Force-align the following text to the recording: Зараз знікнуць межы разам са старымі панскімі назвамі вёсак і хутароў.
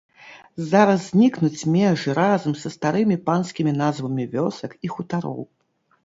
Зараз 0.69 1.01
знікнуць 1.09 1.67
межы 1.73 2.15
разам 2.19 2.53
са 2.61 2.71
старымі 2.75 3.17
панскімі 3.27 3.71
назвамі 3.81 4.25
вёсак 4.33 4.71
і 4.89 4.91
хутароў. 4.95 5.45